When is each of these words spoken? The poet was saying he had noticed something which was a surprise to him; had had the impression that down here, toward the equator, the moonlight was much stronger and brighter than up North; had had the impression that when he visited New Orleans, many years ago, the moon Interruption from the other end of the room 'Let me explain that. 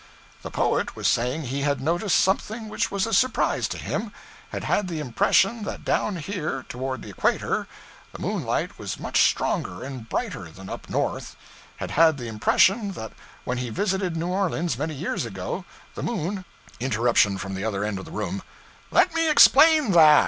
The 0.41 0.49
poet 0.49 0.95
was 0.95 1.07
saying 1.07 1.43
he 1.43 1.61
had 1.61 1.79
noticed 1.79 2.19
something 2.19 2.69
which 2.69 2.89
was 2.89 3.05
a 3.05 3.13
surprise 3.13 3.67
to 3.67 3.77
him; 3.77 4.11
had 4.49 4.63
had 4.63 4.87
the 4.87 4.99
impression 4.99 5.61
that 5.65 5.85
down 5.85 6.15
here, 6.15 6.65
toward 6.67 7.03
the 7.03 7.11
equator, 7.11 7.67
the 8.11 8.17
moonlight 8.19 8.79
was 8.79 8.99
much 8.99 9.29
stronger 9.29 9.83
and 9.83 10.09
brighter 10.09 10.49
than 10.49 10.69
up 10.71 10.89
North; 10.89 11.35
had 11.77 11.91
had 11.91 12.17
the 12.17 12.25
impression 12.27 12.93
that 12.93 13.11
when 13.43 13.59
he 13.59 13.69
visited 13.69 14.17
New 14.17 14.29
Orleans, 14.29 14.75
many 14.75 14.95
years 14.95 15.23
ago, 15.23 15.65
the 15.93 16.01
moon 16.01 16.45
Interruption 16.79 17.37
from 17.37 17.53
the 17.53 17.63
other 17.63 17.83
end 17.85 17.99
of 17.99 18.05
the 18.05 18.11
room 18.11 18.41
'Let 18.89 19.13
me 19.13 19.29
explain 19.29 19.91
that. 19.91 20.19